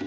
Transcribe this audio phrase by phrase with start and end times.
[0.00, 0.06] เมื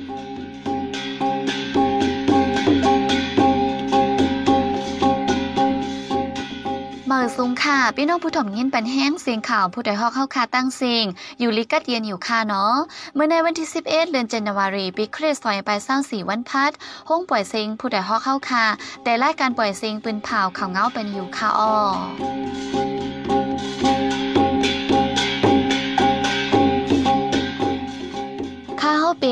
[7.17, 11.06] ่อสูงค่ะ พี่น้องผู้ถ่อมยินปันแห้งเสียงข่าวผู้ใดฮอกเข้าคาตั้งเสียง
[11.40, 12.76] อยู่ลิกัดเย็นอยู่ค่ะเนาะ
[13.16, 16.71] เมื่อในวันที่ 11 เดือนจันทวารีปีคริสต์ศักราช24วันพัด
[17.10, 18.66] ห้องปล่อยเสียงผู้ใดฮอกเข้าคา
[19.04, 21.73] แต่รายการปล่อยเสียงปืนเผาข่าวเงาเป็นอยู่ค่ะอ้อ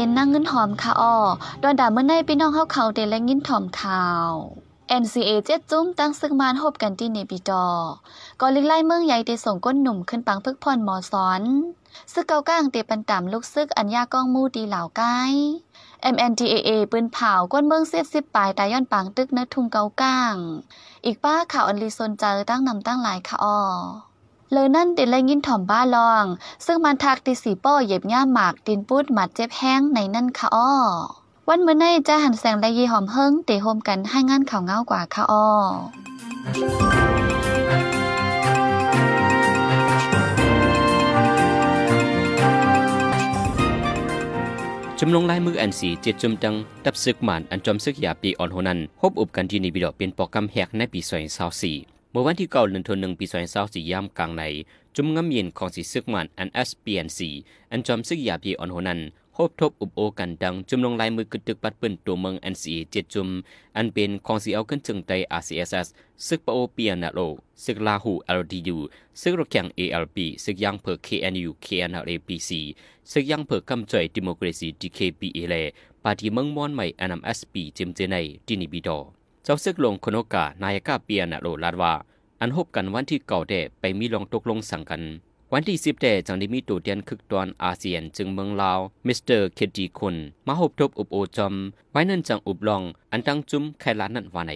[0.01, 1.15] เป็นนั่งเงินหอมค่ะอ้อ
[1.63, 4.29] ดอนดาเมื่อในพี่น้องเฮาเขาเดและงินถอมข่าว
[5.01, 7.65] NCA เจ็ดจุ้มตั้งซึกมานฮบกันที่เนปิดอ
[8.39, 11.41] ก่อนลิกไล่เมืองใหญ่ได้ส่งก้นหนุ่มขึ้นปังพึกพรหมอสอน
[12.13, 15.03] ซึกเกาก้างเตปันต่ำลูกซึกอัญญาก้องมูดีเหล่าไก
[16.13, 20.35] MNTAA ปืนเผาก้นเมืองเสียบสิบปลายตายย้อนปังตึกเนื้อทุงเกาก้าง
[21.05, 23.59] อีกป้าข่าวอันลีซนเจอตั้งนำตั้งหลายค่ะอ้อ
[24.53, 26.25] เลยนั่นเด็ดเลยยินถ่อมบ้าลอง
[26.65, 30.71] ซึ่งมันทักตีสีป้อเหย็บย่าหมากดินปุดหมัดเจ็บแห้งในนั่นค่ะอ้อ
[31.47, 35.47] วันเมื่อในจะหันแสงและยีหอมเฮิงเตะโฮมกันให้งานข่าวเงากว่าค่ะอ้อ
[44.99, 46.55] จุมลงลายมืออันสีเจ็ดจมจัง
[46.85, 51.77] ดับซึกหมานอันจอมซึกยาปีอ่อนโหนันพบอุบกันที่ในบิดอเป็นโปรแกรมแหกในปีสอยเศร้าสี่
[52.13, 54.43] เมื่อวันที่เก้าเดือนธันวาคมปีสอยเศร้าสี่ยามกลางใน
[54.95, 57.19] จุมงำเย็นของสีซึกมานอัน SPNC
[57.71, 58.99] อันจอมซึกยาปีออนโหนัน
[59.35, 63.29] พบทบอุบโอกันดังจุมลงลายมือกึดตึกปัดเปิ้นตัวเมือง NCA เจ็ดจุม
[63.77, 65.87] อันเป็นของสีเอาขึ้นจึงใจ RCSS
[66.27, 67.19] ซึกปโอเปียนาโล
[67.63, 68.77] ซึกลาหู LDU
[69.21, 72.51] ซึกรถแข่ง ALP ซึกยังเพิก KNU KNRAPC
[73.11, 75.55] ซึกยังเพิกกำจ่อยดิโมคราซี DKPA เล
[76.03, 78.15] ปาร์ตี้เมืองมอนใหม่ NMSP จิมเจใน
[78.47, 78.99] ดินิบิดอ
[79.43, 81.93] เจ้าซึกลงคโนกานายกาเปียนโลลาดว่า
[82.39, 85.01] อันพบกันวันที่เก่าแด่ไปมีลองตกลงสั่งกัน
[85.53, 90.15] วันที่สิบแต่จังได้มีตัวเตียนคึกตอนอาเซียนจึงเมืองลาวมิสเตอร์เคจีคน
[90.47, 91.53] มาหบทบอุบโอจอม
[91.91, 92.81] ไว้นั่นจังอุบลอง
[93.11, 94.51] อันตั้งจุ้มไคลานนั่นว่าไหน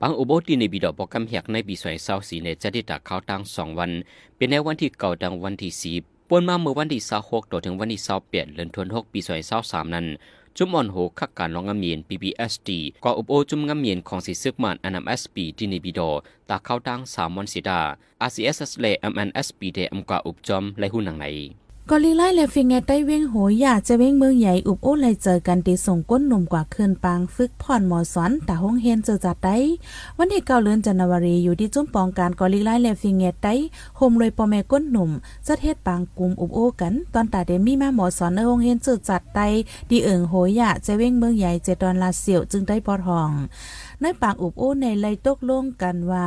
[0.00, 3.90] บางอุโบตีในบิดอบอกกำแหกในปีสวยเศร้าสีในจะได้ตักข้าวตั้งสองวัน
[4.36, 5.92] เป็นในวันที่เก่าดังวันที่สี
[6.28, 10.06] ปวนมาเมื่อวันที่สาหกต่อถึงวันที่สาเปลี่ยนเลือนทวนหกปีสวยเศร้าสามนั้น
[10.58, 12.70] จุมอ่อนโหคักการลองงำเมียน PBSD
[13.04, 16.10] ก่ออุบโอจุมงำเมียนของสีซึกมันอัน MSP ที่ในบิดอ
[16.48, 17.80] ตาเข้าตั้งสามวันสีดา
[18.28, 21.26] RCSS และ MNSP เดอมกว่าอุบจอมและหุ่นหนังไหน
[21.90, 29.56] กอลิไล่และฟิงแงใต้เว้งโหยอยากจะเว้งเมืองใหญ่อุบโอ้เลยเจอกันตีส่งก้นหนุ่มกว่าเคืนปางฝึกผ่อนหมอสอนแตาห้องเฮนเจอจัดได้
[30.18, 33.54] วันที่เก้าเดือนจันวารีอยู่ที่จุ้มปองการกอลิไล่และฟิงแงใต้
[33.96, 35.10] โฮมเลยปอแม่ก้นหนุ่ม
[35.46, 39.46] จะเทศปางกลุ่มอุบโอ้กัน ตอนตาเดมี่มาหมอสอนในห้องเฮนเจอจัดได้
[39.90, 43.30] ดีเอิงโหยอยากจะเว้งเมืองใหญ่เจดอนลาเสียวจึงได้ปอทอง
[44.00, 46.26] ในปางอุบโอ้ในเลยตกลงกันว่า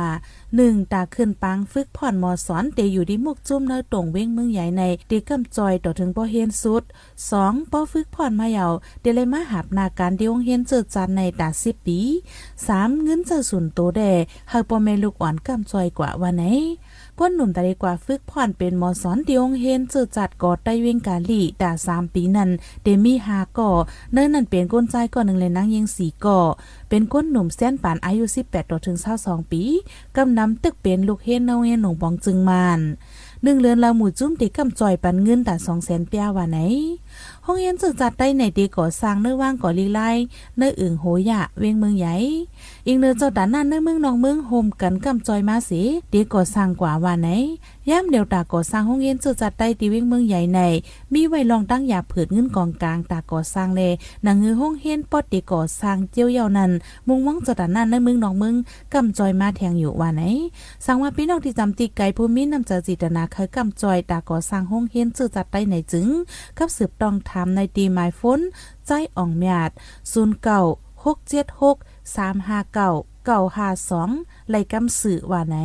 [0.56, 6.82] หนึ่งตาขึ้นปางฝึกผ่อนหมอสอนเตอยู่ที่มุกจุ้มเนอตรงเว้งเมืองใหญ่ในตีกำจอยต่อถึงปอเฮนสุด
[7.30, 8.66] สองปอฝึกผ่อนมาเยา
[9.00, 12.00] เดเลยมาหับนาการเดียวเฮนเจอจันในตาสิบปี
[12.66, 14.02] สามเงินเจอสุนโตแด
[14.52, 16.44] หากปอเมลูกอ่อนกำจอยกว่าวันไหน
[17.18, 22.50] ก้นหนุ่มตาดีกว่าฝึกผ่อนเป็นหมอสอนเดียวเฮนเจอจัดกอดได้เวงกาลีดาสามปีนั้น
[22.82, 23.70] เดมีหาก่อ
[24.12, 26.40] เนิ่นนั่นเป็นก้นใจก่อนหนึ่งเลยนั่งยิงสีก่อ
[26.88, 29.62] เป็นก้นหนุ่มเส้นปานอายุ18ต่อถึง22ปี
[30.16, 32.80] กำนำตึกเป็นลูกเฮนเนาเฮนหนงบองจึงมาน
[33.42, 36.58] หนึ่งเรือนเราหมู่จุ้มเด็กกำจอยปันเงินแต่สองแสนเปียว่าไหน
[37.46, 40.00] ห้องเรียนจึงจัดได้ในดีก่อสร้างเนื้อว่างก่อลีไล
[40.58, 42.14] เนื้ออึ่งโหยะเวียงเมืองใหญ่
[42.86, 47.28] อีกเนื้อเจ้าดันนั่นเนื้อเมืองนองเมืองโฮมกันกำจอยมาสิดีก่อสร้างกว่าว่าไหน
[47.90, 50.60] ย่ำเดียวตาก่อสร้างห้องเรียนจึงจัดได้ตีเวียงเมืองใหญ่ใน
[51.12, 53.82] มีไว้ลองตั้งยาเผือดเงินกองกลางตาก่อสร้างเล
[54.24, 56.70] หนังเงือห้องเฮียนปอดดีก่อสร้างเจียวเยานั้น
[57.08, 58.54] มุงวังเจ้าดันนั่นเนื้อเมืองนองเมือง
[58.94, 60.22] กำจอยมาแทงอยู่ว่าไหน
[60.84, 66.08] สังว่าพี่น้องที่จำตีไก่ผู้มีน้ำเจอจิตนาเคยกำจอยตาก่อสร้างห้องเฮียนจื้อจัดได้ในจึง
[66.58, 68.40] กับสืบต้อองทำในตีหมายฝน
[68.86, 69.70] ใจอ่องหยาด
[70.06, 70.62] 0เก่า
[71.04, 71.76] 676
[72.16, 75.56] 359 952ไล่กำสื่อว่าไหน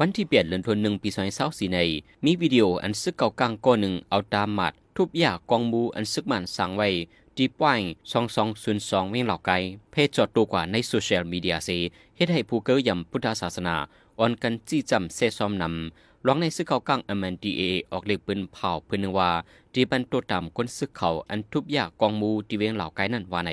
[0.00, 1.78] วันที่เปลี่ยนเลือนทนหนึ่งปีสองเศร้าสีใน
[2.24, 6.88] มีวิดีโออันซึกเก่ากลางก้อนหนึ่งเอาตามหมัด ทุบยากกองมูอันซึกมันสังไว้
[7.36, 7.80] ดีป้าย
[8.12, 9.50] สองสองศูนย์สองเวียงเหล่าไก
[9.90, 11.70] เพจจอดตัวกว่าในโซเชียลมีเดียเซ
[12.16, 13.76] เฮ็ดให้ผู้เกยยำพุทธศาสนา
[14.18, 17.62] อ่อนกันจี้จำเซซอมนำ ร้องในซึกเขากลาง MNDA
[17.92, 19.30] ออกเล็กปืนเผาเพื่อนว่า
[19.72, 23.50] ดีบันตัวต่ำคนซึกเขาอันทุบยากกองมูที่เวียงเหล่าไกนั่นว่าใน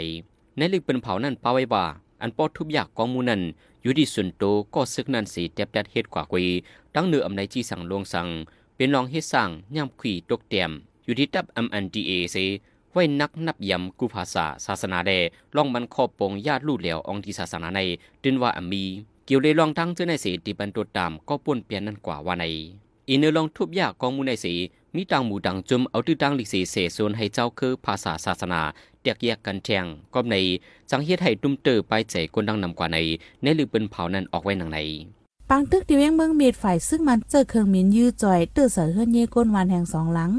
[0.58, 1.86] ในเล็กปืนเผานั่นป้าไว้ว่า
[2.22, 3.42] อันปอทุบยากกองมูนั้น
[3.82, 6.48] อยู่ที่ส่วนโตก็ซึกนั่นสีแตบแดดเฮ็ดกว่ากุย
[6.96, 8.28] ตั้งเนื้ออำในจีสั่งลวงสั่ง
[8.76, 10.72] เป็นรองเฮ็ดสร้างย่ำขีตกเตียม
[11.06, 12.36] อยู่ที่ตับ MNDA เซ
[12.92, 15.12] ไว้นักนับยำกุภาษาศาสนาแด
[15.56, 17.80] ล่องมันครอบปงญาติลู่เหลวองที่ศาสนาใน
[18.24, 18.84] ดินว่าอมี
[19.30, 22.46] กี่ยวเลยลองทั้งเจ้าในสีตีบรรทุตามก็ป้วนเปลี่ยนนั่นกว่าว่าใน
[23.10, 24.54] อีเนอลองทุบยากกองมูในสี
[24.96, 28.62] มีต่างหมู่ดังจุมเอาตื้อตั้งลิกสีเสโซนให้เจ้าคือภาษาศาสนา
[29.02, 30.36] เตียกแยกกันแทงก็ใน
[30.92, 32.98] สังเฮ็ดให้ตุ้มเตอไปใจคนดังนำกว่าใน
[33.42, 34.80] ในหรือเป็นเผานั้นออกไว้หนังใน
[35.50, 40.32] ปางตึกที่เวียงเมืองเมีดฝ่ายซึ่งมันเจอเครื่องมินยื้อจ่อยตื้อเสือเฮือนเย่ก้นวันแห่งสองหลัง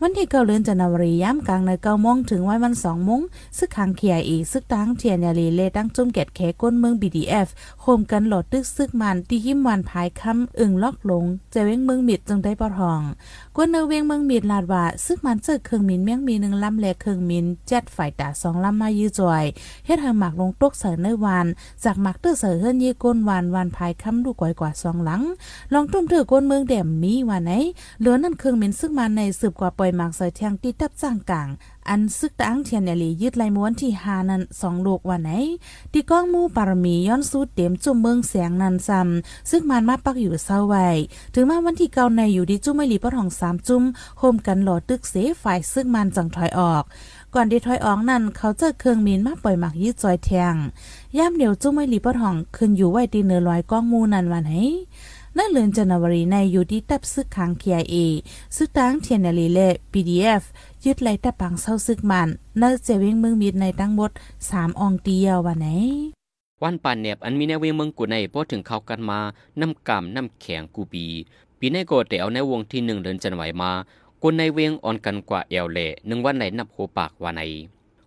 [0.00, 3.20] วันที่เก้าเลือนจันวรีย้ำกลางในเก้าโมงถึงวันวันสองโมง
[3.58, 7.48] ซึกขังเขียอีซึกตั้งเทียนยาลีเลตั้งจุ่มเกตแขก้นเมืองบีดีเอฟ
[7.80, 13.00] โคมกันหลอดตึกซึกมันที่หิมวันภายคำอึ่งล็อกลงเจเวียงเมืองมิดจึงได้ปอทอง
[13.60, 19.44] กวนเนเวียงเมืองมีดลาดว่าซึกมันเจอเครื่องมินเมียงมีหนึ่งลำแลเครื่องมินเจ็ดฝ่ายตาสองลำมายื้อจอย
[19.86, 21.46] เฮ็ดให้หมักลงตกเสือเนวัน
[21.84, 25.22] จากหมักตื้อเสือเฮือนเย่ก้นวันวันภายคำดูก่อยกว่าสองหลัง
[25.72, 27.52] ลองตุ้มเถือก้นเมืองแดมมีว่าไหน
[28.00, 31.48] เหลือนั่นเครื่องมินซึ่งมาในสืบกว่าปล่อยหมักใส่แทงตีตับจ้างกลาง
[31.90, 35.30] อันซึกตั้งเทียนเนลียึดลายม้วนที่หานั้นสองลูกว่าไหน
[35.92, 40.88] ที่ก้องมูปารมีย้อนสูดเต็มจุ่มเมืองแสงนันซ้ำซึ่งมันมาปักอยู่เศร้าไว้
[41.34, 43.82] ถึงมาวันที่เก้าในอยู่ที่จุ่มไม่หลีปะทองสามจุ่ม
[44.18, 46.84] โฮมกันหลอดตึกเสฝ่ายซึ่งมันจังถอยออก
[47.34, 50.54] ก่อนที่ถอยออกนั่นเขาเจอเครื่องมินมาปล่อยหมักยืดจอยแทง
[51.18, 54.52] ย่ามเดียวจุ่มไม่หลีปะทองขึ้นอยู่ไว้ตีเนื้อลอยก้องมูนันวันไหน
[55.36, 57.96] นั่นเลือนจันวรีในอยู่ที่ตับซึกขัง KIA
[58.56, 60.42] ซึกตั้งเทียนนลีเล่ PDF
[60.86, 62.28] ยึดไหล่ตับปังเศร้าซึกมัน
[62.58, 64.10] เนื้อเจวิงเมืองมีดในตั้งหมด
[64.44, 65.68] 3อองตียววันไหน
[66.62, 69.18] วันป่านเนบอันมีแนวเวงเมืองกูในพอถึงเข้ากันมา
[69.60, 71.04] น้ำกำน้ำแข็งกูปี
[71.58, 73.70] ปีในโกแต่เอาในวงที่หนึ่งเดินจันไหวมา
[74.22, 77.42] คนในเวงอ่อนกันกว่าเอวเล่หนึ่งวันไหนนับโหปากว่าไหน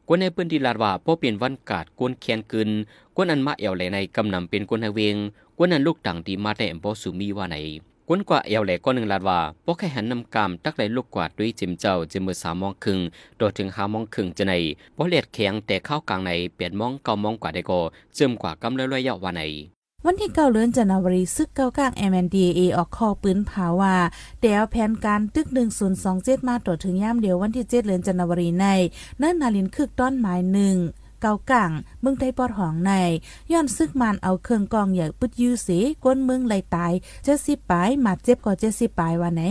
[0.08, 2.70] คนในพื้นที่ลาดว่าพอเปลี่ยนวันกาดกวนแขนกึน
[3.16, 5.16] กวนอันมาเอวเล่ในกำนำเป็นคนในเวง
[5.58, 7.58] กวนนั้นลูกต่างดีมาแต่อำเภอสุมีว่าไหน
[8.08, 13.00] กวนกว่าเอวแหลก็หนึ่งลาดว่าพวกแค่หันนำกามตักไหลลูกกวาดด้วยจิมเจ้าจิมมือสามมองครึ่ง
[13.38, 14.54] โดดถึงหามองครึ่งจะไหน
[14.96, 17.80] พอเลียดแข็งแต่เข้ากลางในเปลี่ยนมองเก่ามองกว่าได้ก็
[18.18, 19.42] จิมกว่ากำเลยลอยยาวว่าไหน
[20.06, 23.96] วันที่เก้าเลือนจันวรีซึกเก้ากลาง MNDA ออกคอปืนผาว่า
[24.42, 28.66] เดี๋ยวแผนการตึกหนึ่งศูนย์สองเจ็ดมาต่อถึงย่ามเดียววันที่เจ็ดเลือนจันวรีใน
[29.20, 30.76] เนิ่นนาลินคึกต้นไม้หนึ่ง
[31.22, 31.72] เกากลาง
[32.02, 32.92] เมืองไทยปอดหองใน
[33.52, 35.70] ย้อนซึกมันเอาเครื่องกองใหญ่ปึดยื้อเส
[36.04, 39.44] ก้นเมืองไหลตายเจ็ดสิบปลายมาเจ็บก็เจ็ดสิบปลายวันไหน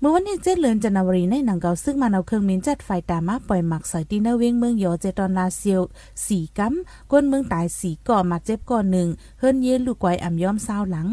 [0.00, 5.82] เมื่อวันที่เจ็ดเลือนจันวรีในหนังเกาซึ่งมันเอาเครื่องมินจัดไฟตามาปล่อยหมักใส่ตีนเวงเมืองยอเจตอนลาเซียว
[6.26, 6.74] สีกัม
[7.10, 9.08] ก้นเมืองตายสีก่อมาเจ็บก่อหนึ่ง
[9.38, 11.08] เฮิรนเย็นลูกไกวอ่ำย้อมเศร้าหลัง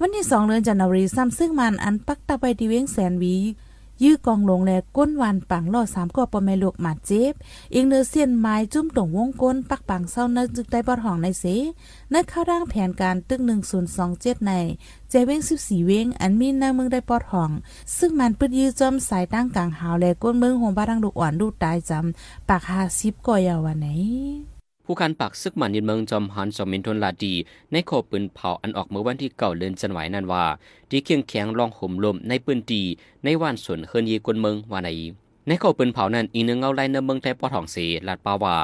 [0.00, 3.36] วันที่สองเดือนจันวรีซ้ำซึ่งมันอันปักตะไปที่เวงแสนวี
[4.02, 7.32] ยื้อกองลงแลก้นวันปังล่อสามก็ปอแม่ลูกมาเจ็บ
[7.74, 11.44] อีกเนื้อเสียนไม้จุ่มตรงวงก้นปักปังเศร้าเนื้อจึกได้บอดห้องในเส
[12.12, 14.52] นักเข้าร่างแผนการตึกหนึ่งศูนย์สองเจ็ดใน
[15.10, 17.50] ใจเว้งสิบสี่เว้งอันมีหน้าเมืองได้ปอดห้อง
[17.98, 24.57] ซึ่งมันปืดยื้อจอมสายตั้งกลางหาวแลก้นเมืองหงบ้าดังลูอ่อนดูตายจำปากหาซิบก่อยาววันไหน
[24.90, 27.34] ผู้คันปากซึกมันยินเมืองจอมฮันจอมมินทนลาดี
[27.72, 30.44] ในโคปืนเผาอันออกเมื่อวันที่เก่าเลือนจันไหวนั่นว่า
[30.90, 32.82] ที่เคียงแข็งลองห่มลมในปืนตี
[33.24, 34.90] ในว่านสวนเฮินยีกวนเมืองว่าใน
[35.46, 37.76] ในโคปืนเผานั้นอีกหนึ่งเอาไล่ในเมืองไทยปอทองเส
[38.08, 38.56] ลาดปาวา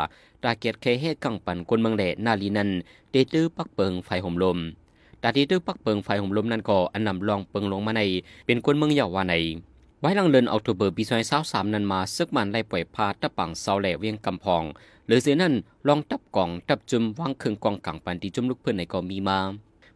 [0.43, 2.71] ตาเกียรเคเฮกังปันกวนเมืองแหล่นาลีนัน
[3.11, 4.59] เตตื้อปักเปิงไฟห่มลม
[5.23, 8.03] ตาที่ตื้อปักเปิงไฟห่มลมนั่นก็อันนำลองเปิงลงมาใน
[8.47, 9.37] เป็นกวนเมืองเยาว่าใน
[10.01, 14.65] ไว้ลังเดือนออกตุเบอร์ปีซอยเศร้าสามนันมาซึกมันไล่ปล่อยพาตะปังเสาแหล่เวียงกำพอง
[15.07, 15.55] หรือเสียนั่น
[15.89, 19.41] ลองตับกล่องตับจุมวางเครื่องกองกังปันที่จุมลูกเพื่อนในก็มีมา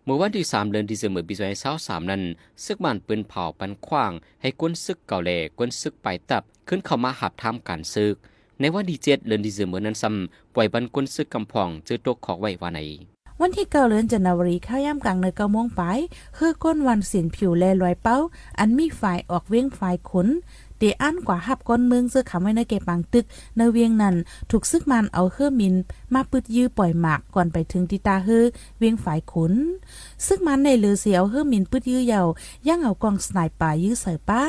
[0.04, 2.22] เมื่อวันที่สามเดือนที่เสมอปีสอยเศร้าสามนั้น
[2.64, 4.12] ซึกมันปืนเผาปันคว้าง
[4.42, 8.14] ให้ก้นซึกเก่าแหล่ก้นซึกไปตับขึ้นเข้ามาหับทำการซึก
[8.60, 12.80] ในวันที่เจ็ดเดือนที่เสมอนั้นซ้ำปล่อยบันก้นซึกกำพองเจอตกขอกไว้ว่าไหน
[13.42, 15.82] วันที่เก้าเดือนจันวรีข้าย่ำกลางในเก้าโมงไป
[16.38, 18.18] คือก้นวันสินผิวแลลอยเป้า
[18.58, 20.28] อันมีฝ่ายออกเว้งฝ่ายขน
[20.78, 23.24] เตอันกว่าหับก้นเมืองเสื้อขำไว้ในเก็บปังตึก
[23.56, 24.14] ในเวียงนั้น
[24.50, 25.74] ถูกซึกมันเอาเครื่องมิน
[26.14, 28.44] มาปึดยื้อปล่อยหมากก่อนไปถึงติตาเฮือ
[28.78, 29.52] เวียงฝ่ายขุน
[30.26, 32.26] ซึกมันในเลือเสียวเฮือมินปึดยื้อเยาว
[32.68, 34.42] ย่างเอากองสไนป่ายื้อใส่ป้า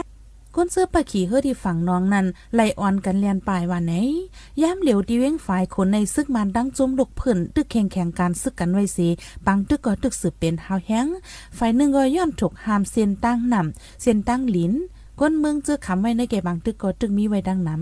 [0.56, 3.94] ก้นเสื้อปะขี่เฮือที่ฝั่งน้องนั้นไลอ่อนกันเลียนปลายวันไหน
[4.62, 9.08] ย่ามเหลียวดีเว้งฝ่ายคนในซึกมันดังจุ่มลูกผื่นตึกแข่งแข่งการซึกกันไว้สี
[9.46, 11.08] บางตึกก็ตึกสืบเป็นหาวแห้ง
[11.58, 14.74] ฝ่ายหนึ่งก็ย้อนถูกหามเส้นตั้งหนำเส้นตั้งลิ้น
[15.20, 17.82] ก้นเมืองเจอขำไว้ในแก่บางตึกก็ตึกมีไว้ดังนั้น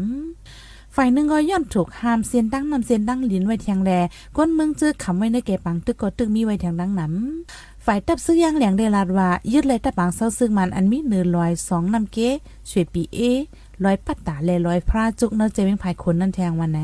[0.96, 3.92] ฝ่ายหนึ่งก็ย่อนถูกห้ามเซียนตั้งนำเซียนตั้งลินไว้เทียงแล
[4.38, 7.14] ก้นเมืองเจอขำไว้ในแก่บางตึกก็ตึกมีไว้เทียงดังนั้น
[7.86, 12.30] ฝ่ายตับซื้อยางแหลงเดลาดว่ายึดเลยตับบางเศร้าซึ่งมันอันมีเนื้อลอยสองนำเก้
[12.70, 13.20] ช่วยปีเอ
[13.84, 16.82] ลอยปัตตาแลลอยพระจุกเนาะเจมิงภายคนนั่นแทงวันไหน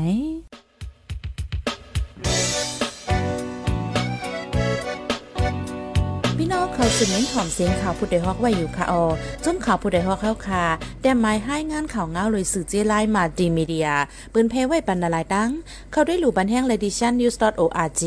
[6.64, 9.04] พี่น้องค่ะอยสืบเน้นถ่อมเสียงข่าวผู้ใดฮอกไว้อยู่ค่ะออ
[9.44, 10.64] จุ้มข่าวผู้ใดฮอกเข้าค่ะ
[11.02, 13.88] แต่หมายให้งานข่าวเงาเลยสื่อเจไลมาดีมีเดีย
[14.32, 15.50] ปืนเพไว้บรรณาลายดัง
[15.92, 18.02] เข้าได้หลู่บันแห้ง ladishannews.org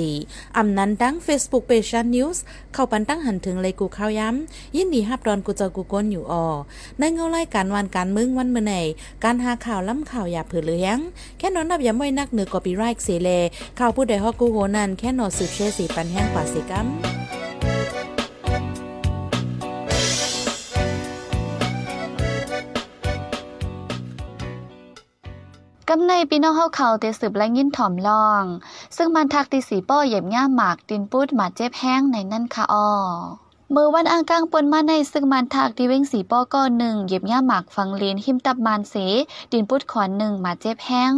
[0.57, 2.37] อำนั้นดัง Facebook page news
[2.73, 6.45] เข้าปันตั้งหันถึงเลยกูข่าวย้ำ ยินดีฮับดอนกูเจอกูก้นอยู่ออ
[6.99, 8.73] ในเงาไล่การวันการมึงวันเมื่อไหน
[9.23, 10.97] การหาข่าวล้ำข่าวอย่าเผือเลี้ยง
[11.37, 13.29] แค่นอนนับย้ำไว้นักเหนือกอปีไรค์เสเล
[13.79, 16.87] ข่าวผู้ใดฮอกกูโหนันแค่นอสืบเชื่อสีปันแห้งกว่าสิกัม
[25.89, 28.43] กำในพี่น้องเฮาเขาเตสืบและยินถ่อมลอง
[28.97, 32.87] ซึ่งมันทักตีสีป้อเหย็บง่ามหมากดินปุดหมาเจ็บแห้งในนั่นค่ะอ้อ
[33.71, 38.95] เมื่อวันอังกางปนมาในซึ่งมันทักดีเว้งสีป้อก้อนหนึ่งเหย็บง่าหมากฟังเลนหิมตับมานเส
[39.51, 41.13] ดินปุดขอนหนึ่งหมาเจ็บแห้ง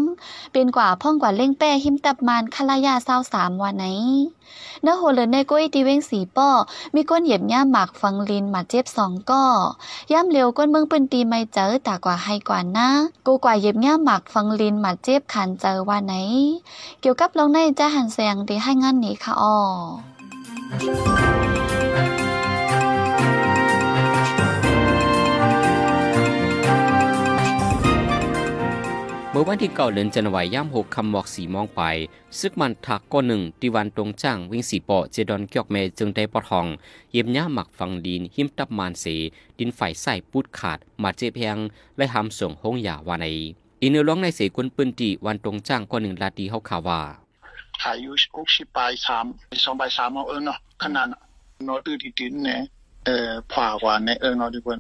[0.51, 3.85] เป็นกว่าพ่องกว่าเล่งแป้หิมตับมานคลายาเศร้าสามวันไหน
[4.81, 6.49] เนื้อโหเลนในก้อยดีเว้งสีป้อ
[6.93, 9.45] มีก้นเหย็บง่าหมากฟังลินหมาเจ็บสองก้อ
[10.11, 12.89] ย่ำเร็วก้นเมืองเป็นตีไม่เจอตากว่าให้กว่านะ
[13.25, 16.13] กูกว่าเย็บง่าหมากฟังลินหมาเจ็บขันเจอว่าไหน
[17.01, 19.55] เกี่ยวกับลองในจะหันแสงดีให้งานนี้ค่ะอ้อ
[29.51, 31.81] วันที่เก้าเดือนจันวายย่ำหกคำบอกสีมองไป
[32.39, 36.65] ซึกมันทักก้อนหนึ่งตีวันตรงจ้างวิ่งสีปอเจดอนเกียกเมจึงได้ปอทอง
[37.11, 39.05] เย็บย่าหมักฟังดินหิมตับมานเส
[39.57, 41.57] ดินไฟใส่ปูดขาด มาเจ็บแพง
[41.97, 43.25] และหำส่งห้องยาวาใน
[43.81, 46.99] อินเนอร้องในเสกุนปืนตีวันตรงจ้างก้อนหนึ่งลาดีเฮาข่าวว่า
[47.81, 49.25] ขายอยู่หกสิบปลายสาม
[49.63, 51.19] สองปลายสามเอาเออเนาะขนาดน่ะ
[51.67, 52.59] นอตื้อที่ดินเนี่ย
[53.05, 54.79] เอ่อผ่ากว่าในเออเนาะทุกคน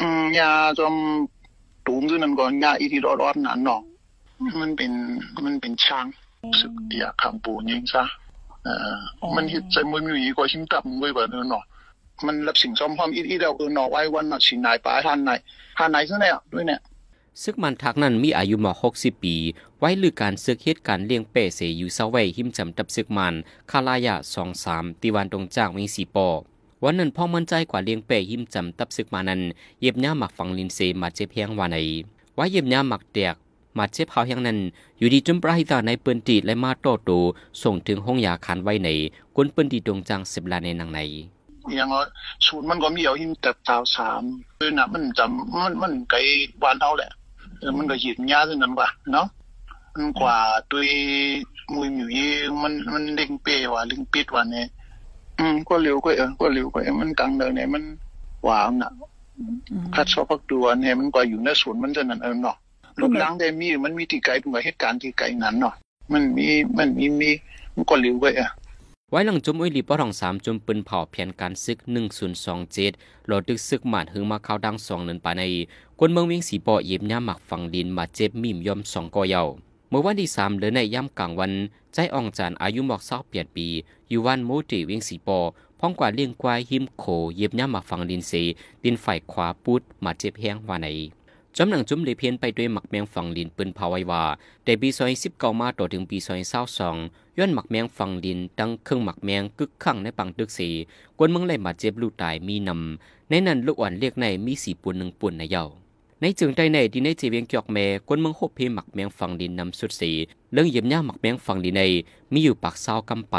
[0.00, 0.94] อืมยาจอม
[1.86, 3.80] ตูมด้วยนั่นก่อนยาอีที่รอดๆนั่นเนาะ
[4.60, 4.92] มันเป็น
[5.44, 6.06] มันเป็นช้าง
[6.60, 8.04] สึกอยากคำปูยิงซะ
[8.64, 8.96] เอ่อ
[9.36, 11.64] มันเฮ็ดใจมือมีกว่าหิมตับมือแบบนั้นเนาะ
[12.26, 15.30] มันรับสิ่งซ่อมความอีๆแล้วเออเนาะไว้วันน่ะสินายปลายทันไหน
[15.78, 16.80] ทันไหนซะเนี่ยด้วยเนี่ย
[17.42, 19.36] ซึกมันทักนั้นมีอายุมา60 ปี
[19.78, 23.34] ไว้ลือการซึกเหตุการณ์เลี้ยงเป้เสอยู่เซาไว้หิมจำตับซึกมัน
[23.70, 24.14] คาลายะ
[24.58, 26.28] 23ตีวันตรงจากวิงสีปอ
[26.82, 29.40] วันนั้นพ่อมั่นใจกว่าเลี้ยงเป้หิมจำตับซึกมานั้น
[29.80, 31.76] เย็บหน้าหมักฝังลินเซมาเจ็บแพงว่าใน
[32.34, 33.34] ไว้เย็บหน้าหมักแตก
[33.78, 34.58] มาเจ็บเผาแห่งนั้น
[34.98, 37.10] อยู่ดีจุมปราหิตาในปืนตีและมาโตโต
[37.62, 38.88] ส่งถึงห้องยาคันไว้ใน
[39.36, 41.00] กุนปืนตีตรงจังสิบลาในนังใน
[41.74, 42.02] อย่างว่า
[42.44, 44.22] สูตรมันก็มีเอาหินแต่ตาวสาม
[44.58, 46.18] เออน่ะมันจำมันมันไกล
[46.62, 47.10] บ้านเฮาแหละ
[47.58, 49.26] เออมันก็หยิบยาซึ่งนั้นว่าเนาะ
[49.94, 50.36] มันกว่า
[50.70, 50.82] ตัว
[51.74, 54.66] มุยหมิวเองมันมันเล็งเปว่าเล็งปิดว่าเนี่ย
[55.38, 57.82] อืมก็เร็วก็เออก็เร็วก็เออมันกลางเดินเนี่ยมัน
[58.44, 58.90] หวานน่ะ
[59.94, 62.56] คัดชอบพักตัวเนี่ยมันกว่าอยู่ในสวนมันจะนั่นเออเนาะ
[63.00, 65.74] ลูกล้างได้มีมันมีที่ไกลตรงกับเหตุการณ์ที่ไกลนั้นเนาะ
[66.12, 66.46] มันมี
[66.78, 67.30] มันมีมี
[67.74, 68.48] มันก็เร็วก็เออ
[69.10, 72.92] ไว้หลังจุมอุ้ยลีปอทองสามจุมปืนเผาแผนการซึกหนึ่งศูนย์สองเจ็ด
[73.26, 75.42] โหลดดึกซึกหมาดหึงมาเข้าดังสองเนินปาใน
[75.98, 79.42] กวนเมืองเวียงสีปอเย็บย่าหมักฝังดินมาเจ็บมิมยอมสองกอเยา
[79.90, 81.52] เมื่อวันที่สามเดือนในย่ำกลางวัน
[81.92, 83.66] ใจอ่องจานอายุหมอกเศร้าเปลี่ยนปี
[84.08, 85.38] อยู่วันโมติเวียงสีปอ
[85.78, 87.04] พ้องกว่าเลี้ยงควายหิมโข
[87.36, 88.32] เย็บย่าหมักฝังดินเส
[88.84, 90.88] ดินไฟขวาปุดมาเจ็บแห้งว่าใน
[91.56, 94.24] จำหนังจุ้มเลยเพียนไปด้วยหมักแมงฝังดินปืนเผาไว้ว่า
[94.64, 96.96] แต่ปีซอยสิบเก้ามาต่อถึงปีซอยเศร้าสอง
[97.38, 100.68] ย้อนหมักแมงฝังดินตั้งเครื่องหมักแมงกึกขังในปังตึกสี
[101.18, 105.64] กวนเมืองไหลมาเจ็บลูกตายมีนำในนั้นลูกอ่อนเรียกในมีสีปุ่นหนึ่งปุ่นในเยา
[106.20, 110.12] ในจึงใจในที่ในเจเวียงเกียกแม่กวนเมืองหบเพหมักแมงฝังดินนำสุดสี
[110.52, 111.82] เรื่องเยี่ยมย่าหมักแมงฝังดินใน
[112.32, 113.36] มีอยู่ปากเศร้ากำไป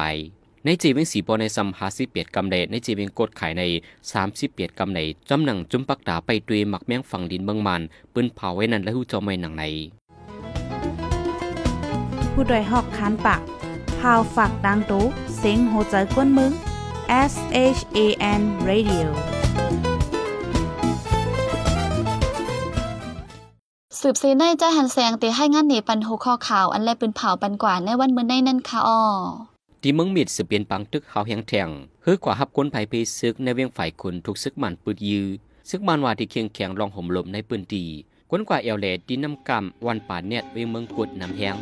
[0.66, 3.64] ในจีเวียงสีปอในซัมหาสิเปียดกำเดในจีเวียงกดขายใน
[4.12, 5.00] สามสิเปียดกำใน
[5.30, 7.82] จำหนังจุมปักตาไปตุยหมักแมงฝังดินเมืองมัน
[8.14, 9.64] ปืนเผาไว้นั่นและหูจอมไว้หนังใน
[12.32, 13.42] ผู้ดยหอกคานปาก
[14.00, 15.04] พาวฝากดังตู้
[15.38, 16.52] เซ็งโหใจกวนมึง
[17.32, 17.34] S
[17.78, 18.00] H A
[18.40, 19.08] N Radio
[24.00, 29.02] สืบเสในใจหันแสงเตให้งานหนีปันโหคอข่าว อันแลปืนเผาปันกว่าในวันเมื่อในนั่นค่ะอ้อ
[29.84, 31.70] ที่เมืองมิดสืบเปลี่ยนปังตึกเฮาแหงแทง
[32.04, 35.28] เฮือกว่าฮับคนภัยเพซึกในเวียงฝ่ายคนถูกซึกมันปืดยือ
[35.70, 37.84] ซึกมันว่าที่เคียงแข็งรองห่มลมในปืนตี
[38.30, 41.56] กวนกว่าเอวเลดินน้ำกำวันป่าเน็ตเวียงเมืองกุดน้ำแหง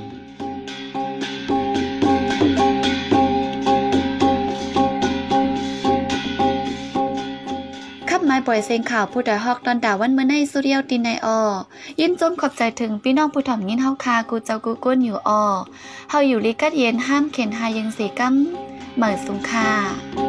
[8.66, 11.40] เสียงข่าวผู้ใดฮอกตอนดาวันเมื่อในสุเรียวตินในออ
[12.00, 15.44] ยินจมขอบใจถึงพี่น้องผู้ถ่อมยินเฮาคากูเจ้ากูก้นอยู่ออ
[16.10, 18.34] เฮาอยู่ลิกัดเย็นห้ามเข็นหายังเสกัม
[18.96, 20.29] เหมือสุงคา